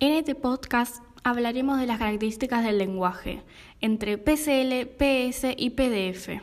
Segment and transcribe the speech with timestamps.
[0.00, 3.42] En este podcast hablaremos de las características del lenguaje
[3.80, 6.42] entre PCL, PS y PDF.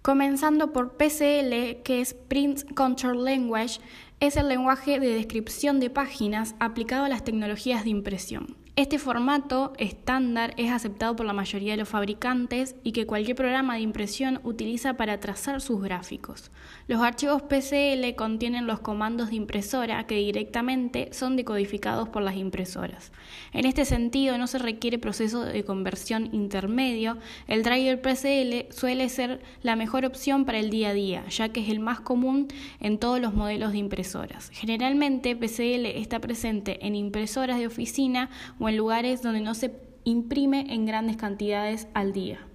[0.00, 3.78] Comenzando por PCL, que es Print Control Language,
[4.20, 8.56] es el lenguaje de descripción de páginas aplicado a las tecnologías de impresión.
[8.80, 13.74] Este formato estándar es aceptado por la mayoría de los fabricantes y que cualquier programa
[13.74, 16.50] de impresión utiliza para trazar sus gráficos.
[16.88, 23.12] Los archivos PCL contienen los comandos de impresora que directamente son decodificados por las impresoras.
[23.52, 27.18] En este sentido, no se requiere proceso de conversión intermedio.
[27.48, 31.60] El driver PCL suele ser la mejor opción para el día a día, ya que
[31.60, 32.48] es el más común
[32.80, 34.48] en todos los modelos de impresoras.
[34.54, 39.72] Generalmente, PCL está presente en impresoras de oficina o en lugares donde no se
[40.04, 42.46] imprime en grandes cantidades al día.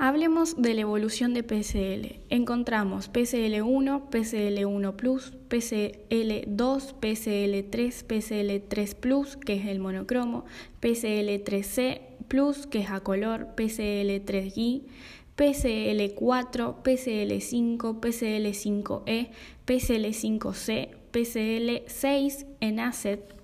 [0.00, 2.20] Hablemos de la evolución de PCL.
[2.30, 10.44] Encontramos PCL1, PCL1 Plus, PCL2, PCL3, PCL3 Plus, que es el monocromo,
[10.80, 14.84] PCL3C Plus, que es a color, PCL3i,
[15.36, 19.30] PCL4, PCL5, PCL5E,
[19.66, 23.37] PCL5C, PCL6 en ASET,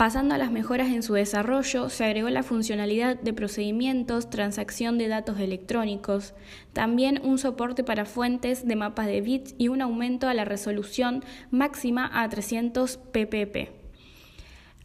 [0.00, 5.08] Pasando a las mejoras en su desarrollo, se agregó la funcionalidad de procedimientos, transacción de
[5.08, 6.32] datos electrónicos,
[6.72, 11.22] también un soporte para fuentes de mapas de bits y un aumento a la resolución
[11.50, 13.72] máxima a 300 ppp.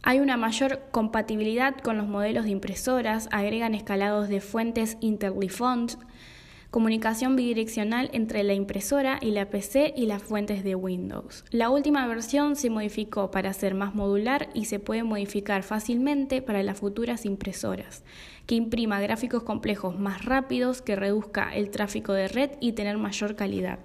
[0.02, 5.94] Hay una mayor compatibilidad con los modelos de impresoras, agregan escalados de fuentes interleafont,
[6.70, 11.44] comunicación bidireccional entre la impresora y la PC y las fuentes de Windows.
[11.50, 16.62] La última versión se modificó para ser más modular y se puede modificar fácilmente para
[16.62, 18.04] las futuras impresoras,
[18.46, 23.36] que imprima gráficos complejos más rápidos, que reduzca el tráfico de red y tener mayor
[23.36, 23.78] calidad.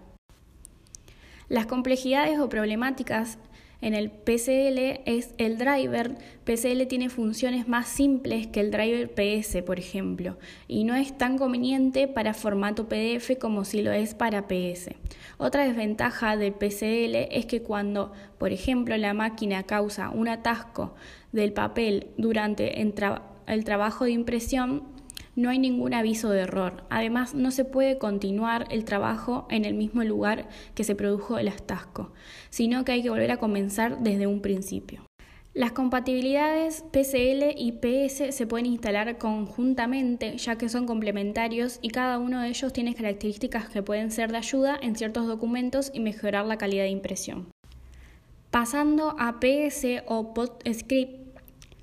[1.49, 3.37] Las complejidades o problemáticas
[3.81, 6.15] en el PCL es el driver.
[6.43, 11.37] PCL tiene funciones más simples que el driver PS, por ejemplo, y no es tan
[11.37, 14.91] conveniente para formato PDF como si lo es para PS.
[15.37, 20.93] Otra desventaja del PCL es que cuando, por ejemplo, la máquina causa un atasco
[21.31, 24.83] del papel durante el trabajo de impresión,
[25.35, 26.83] no hay ningún aviso de error.
[26.89, 31.47] Además, no se puede continuar el trabajo en el mismo lugar que se produjo el
[31.47, 32.11] atasco,
[32.49, 35.03] sino que hay que volver a comenzar desde un principio.
[35.53, 42.19] Las compatibilidades PCL y PS se pueden instalar conjuntamente ya que son complementarios y cada
[42.19, 46.45] uno de ellos tiene características que pueden ser de ayuda en ciertos documentos y mejorar
[46.45, 47.47] la calidad de impresión.
[48.49, 51.20] Pasando a PS o PostScript,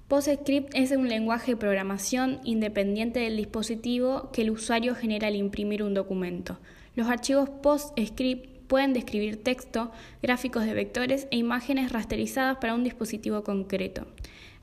[0.08, 5.82] PostScript es un lenguaje de programación independiente del dispositivo que el usuario genera al imprimir
[5.82, 6.58] un documento.
[6.96, 9.92] Los archivos PostScript pueden describir texto,
[10.22, 14.06] gráficos de vectores e imágenes rasterizadas para un dispositivo concreto.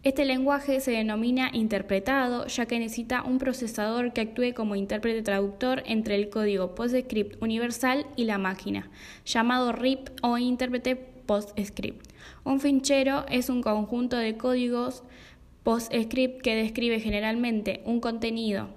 [0.02, 5.84] Este lenguaje se denomina interpretado ya que necesita un procesador que actúe como intérprete traductor
[5.86, 8.90] entre el código PostScript universal y la máquina,
[9.26, 12.16] llamado RIP o intérprete PostScript.
[12.44, 15.04] Un fichero es un conjunto de códigos
[15.66, 18.70] PostScript que describe generalmente un contenido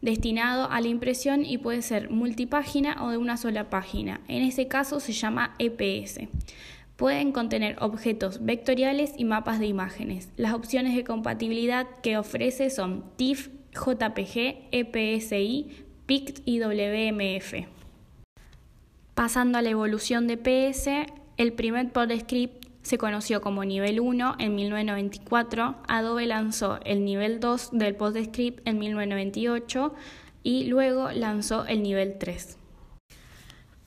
[0.00, 4.20] destinado a la impresión y puede ser multipágina o de una sola página.
[4.28, 6.20] En este caso se llama EPS.
[6.94, 10.28] Pueden contener objetos vectoriales y mapas de imágenes.
[10.36, 15.66] Las opciones de compatibilidad que ofrece son TIFF, JPG, EPSI,
[16.06, 17.66] PICT y WMF.
[19.16, 24.54] Pasando a la evolución de PS, el primer PostScript se conoció como nivel 1 en
[24.54, 29.92] 1994, Adobe lanzó el nivel 2 del PostScript en 1998
[30.44, 32.58] y luego lanzó el nivel 3.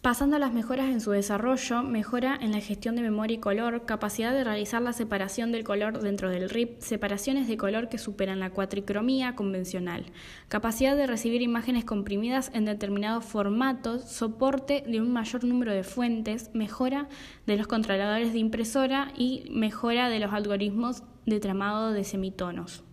[0.01, 3.83] Pasando a las mejoras en su desarrollo, mejora en la gestión de memoria y color,
[3.85, 8.39] capacidad de realizar la separación del color dentro del RIP, separaciones de color que superan
[8.39, 10.05] la cuatricromía convencional,
[10.47, 16.49] capacidad de recibir imágenes comprimidas en determinados formatos, soporte de un mayor número de fuentes,
[16.53, 17.09] mejora
[17.45, 22.85] de los controladores de impresora y mejora de los algoritmos de tramado de semitonos.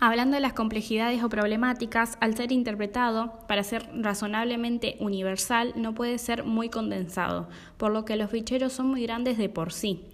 [0.00, 6.18] Hablando de las complejidades o problemáticas, al ser interpretado, para ser razonablemente universal, no puede
[6.18, 10.04] ser muy condensado, por lo que los ficheros son muy grandes de por sí.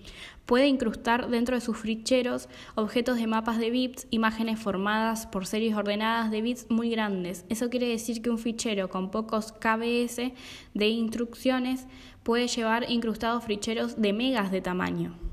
[0.44, 5.76] Puede incrustar dentro de sus ficheros objetos de mapas de bits, imágenes formadas por series
[5.76, 7.44] ordenadas de bits muy grandes.
[7.48, 10.32] Eso quiere decir que un fichero con pocos KBS
[10.74, 11.86] de instrucciones
[12.22, 15.29] puede llevar incrustados ficheros de megas de tamaño.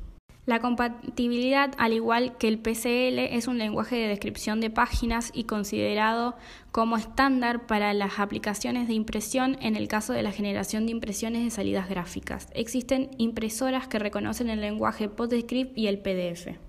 [0.48, 5.44] La compatibilidad, al igual que el PCL, es un lenguaje de descripción de páginas y
[5.44, 6.38] considerado
[6.72, 11.44] como estándar para las aplicaciones de impresión en el caso de la generación de impresiones
[11.44, 12.48] de salidas gráficas.
[12.54, 16.67] Existen impresoras que reconocen el lenguaje PostScript y el PDF.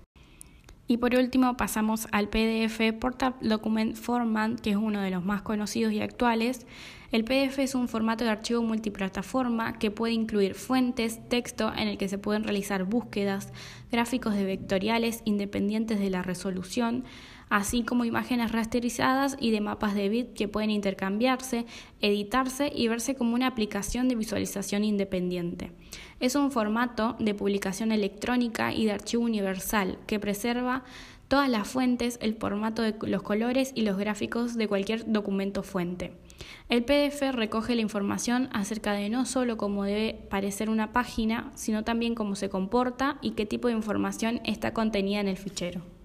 [0.91, 5.43] Y por último pasamos al PDF Portable Document Format, que es uno de los más
[5.43, 6.65] conocidos y actuales.
[7.11, 11.99] El PDF es un formato de archivo multiplataforma que puede incluir fuentes, texto en el
[11.99, 13.53] que se pueden realizar búsquedas,
[13.91, 17.03] gráficos de vectoriales independientes de la resolución,
[17.49, 21.65] así como imágenes rasterizadas y de mapas de bit que pueden intercambiarse,
[22.01, 25.71] editarse y verse como una aplicación de visualización independiente.
[26.19, 30.83] Es un formato de publicación electrónica y de archivo universal que preserva
[31.27, 36.13] todas las fuentes, el formato de los colores y los gráficos de cualquier documento fuente.
[36.69, 41.83] El PDF recoge la información acerca de no solo cómo debe parecer una página, sino
[41.83, 45.98] también cómo se comporta y qué tipo de información está contenida en el fichero.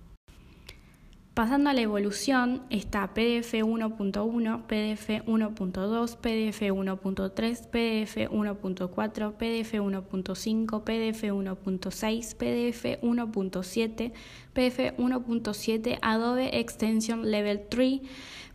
[1.35, 10.85] Pasando a la evolución está PDF 1.1, PDF 1.2, PDF 1.3, PDF 1.4, PDF 1.5,
[10.85, 14.13] PDF 1.6, PDF 1.7,
[14.53, 18.03] PDF 1.7 Adobe Extension Level 3,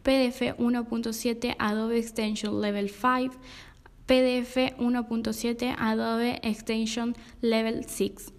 [0.01, 3.35] PDF 1.7 Adobe Extension Level 5,
[4.05, 8.33] PDF 1.7 Adobe Extension Level 6.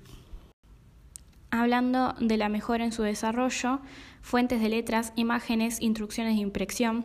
[1.51, 3.81] Hablando de la mejora en su desarrollo,
[4.21, 7.05] fuentes de letras, imágenes, instrucciones de impresión,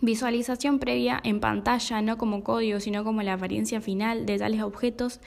[0.00, 5.20] visualización previa en pantalla, no como código, sino como la apariencia final de tales objetos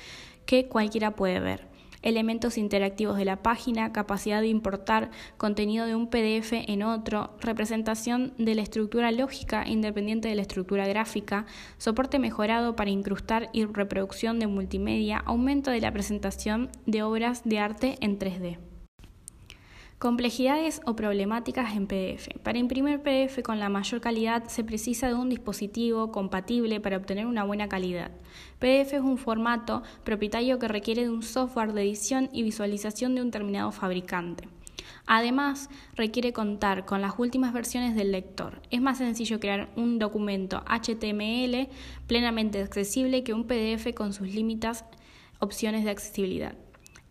[0.46, 1.76] que cualquiera puede ver
[2.06, 8.34] elementos interactivos de la página, capacidad de importar contenido de un PDF en otro, representación
[8.38, 11.48] de la estructura lógica independiente de la estructura gráfica,
[11.80, 17.60] soporte mejorado para incrustar y reproducción de multimedia, aumento de la presentación de obras de
[17.60, 18.75] arte en 3D.
[19.98, 22.28] Complejidades o problemáticas en PDF.
[22.44, 27.26] Para imprimir PDF con la mayor calidad se precisa de un dispositivo compatible para obtener
[27.26, 28.12] una buena calidad.
[28.60, 33.22] PDF es un formato propietario que requiere de un software de edición y visualización de
[33.22, 34.50] un determinado fabricante.
[35.06, 38.62] Además, requiere contar con las últimas versiones del lector.
[38.72, 41.70] Es más sencillo crear un documento HTML
[42.06, 44.84] plenamente accesible que un PDF con sus límites
[45.40, 46.58] opciones de accesibilidad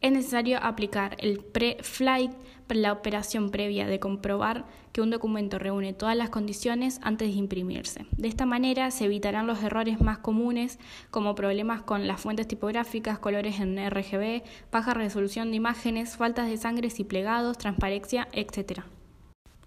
[0.05, 2.31] es necesario aplicar el pre-flight,
[2.69, 8.07] la operación previa de comprobar que un documento reúne todas las condiciones antes de imprimirse.
[8.17, 10.79] De esta manera se evitarán los errores más comunes
[11.11, 16.57] como problemas con las fuentes tipográficas, colores en RGB, baja resolución de imágenes, faltas de
[16.57, 18.83] sangres y plegados, transparencia, etc.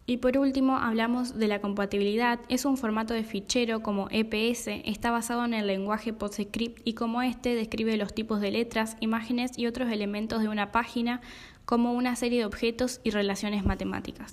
[0.10, 2.40] Y por último, hablamos de la compatibilidad.
[2.48, 7.22] Es un formato de fichero como EPS, está basado en el lenguaje PostScript y como
[7.22, 11.20] este describe los tipos de letras, imágenes y otros elementos de una página
[11.68, 14.32] como una serie de objetos y relaciones matemáticas.